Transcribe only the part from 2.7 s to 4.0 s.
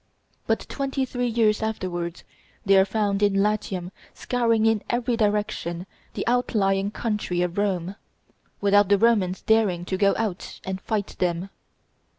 are found in Latium